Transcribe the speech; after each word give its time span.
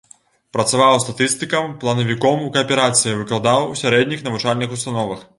Працаваў 0.55 0.95
статыстыкам, 1.03 1.75
планавіком 1.83 2.41
у 2.45 2.47
кааперацыі, 2.55 3.13
выкладаў 3.19 3.69
у 3.75 3.77
сярэдніх 3.83 4.25
навучальных 4.29 4.75
установах. 4.79 5.21